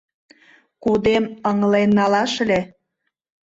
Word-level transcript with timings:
Кодем 0.83 1.23
ыҥлен 1.49 1.89
налаш 1.97 2.33
ыле? 2.43 2.61